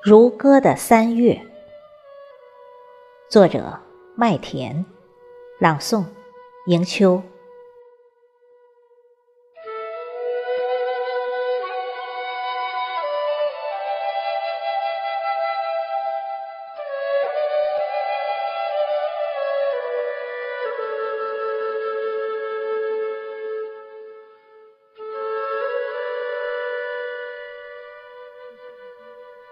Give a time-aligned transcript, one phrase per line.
[0.00, 1.42] 如歌的三月，
[3.28, 3.80] 作者
[4.14, 4.84] 麦田，
[5.58, 6.04] 朗诵
[6.66, 7.20] 迎秋。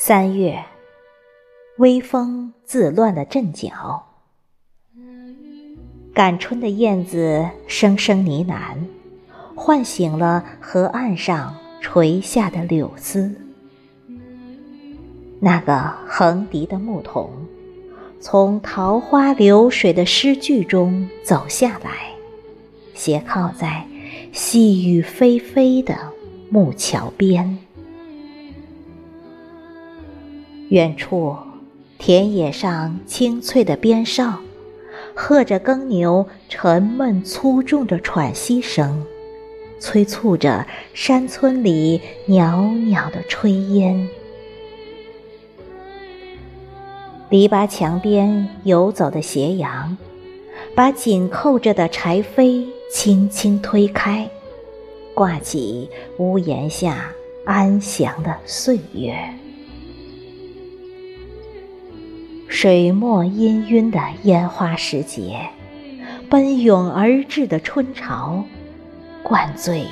[0.00, 0.64] 三月，
[1.78, 4.06] 微风自乱了阵脚，
[6.14, 8.76] 赶春的燕子声声呢喃，
[9.56, 13.34] 唤醒了河岸上垂下的柳丝。
[15.40, 17.28] 那个横笛的牧童，
[18.20, 22.12] 从桃花流水的诗句中走下来，
[22.94, 23.84] 斜靠在
[24.32, 25.96] 细雨霏霏的
[26.50, 27.58] 木桥边。
[30.70, 31.34] 远处，
[31.96, 34.40] 田野上清脆的鞭哨，
[35.14, 39.02] 和着耕牛沉闷粗重的喘息声，
[39.80, 44.08] 催促着山村里袅袅的炊烟。
[47.30, 49.96] 篱笆墙边游走的斜阳，
[50.74, 54.28] 把紧扣着的柴扉轻轻推开，
[55.14, 57.10] 挂起屋檐下
[57.46, 59.16] 安详的岁月。
[62.48, 65.38] 水墨氤氲的烟花时节，
[66.28, 68.42] 奔涌而至的春潮，
[69.22, 69.84] 灌醉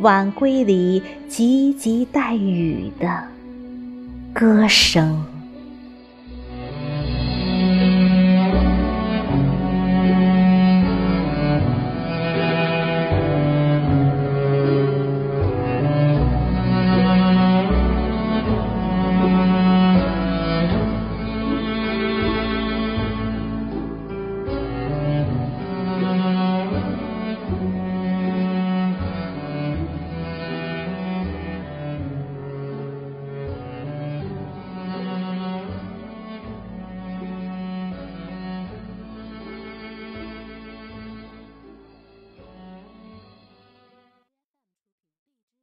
[0.00, 3.24] 晚归里急急带雨的
[4.32, 5.24] 歌声。